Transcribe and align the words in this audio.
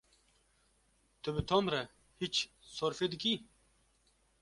Tu 1.23 1.29
bi 1.35 1.41
Tom 1.49 1.65
re 1.73 1.81
hîç 2.21 2.35
sorfê 2.77 3.07
dikî? 3.13 3.35